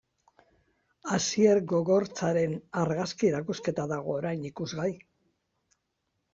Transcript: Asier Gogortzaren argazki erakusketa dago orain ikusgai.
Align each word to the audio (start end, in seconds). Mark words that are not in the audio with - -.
Asier 1.17 1.57
Gogortzaren 1.73 2.57
argazki 2.85 3.31
erakusketa 3.35 3.87
dago 3.95 4.19
orain 4.25 4.51
ikusgai. 4.53 4.91